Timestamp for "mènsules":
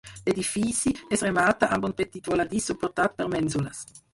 3.37-3.87